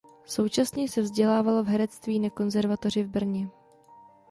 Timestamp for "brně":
3.09-3.49